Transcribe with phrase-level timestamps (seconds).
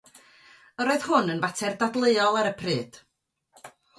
[0.85, 2.97] Yr oedd hwn yn fater dadleuol ar y pryd.